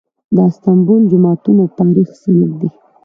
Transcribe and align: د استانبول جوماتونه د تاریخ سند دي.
د 0.35 0.37
استانبول 0.49 1.01
جوماتونه 1.11 1.63
د 1.67 1.71
تاریخ 1.79 2.09
سند 2.21 2.51
دي. 2.59 2.69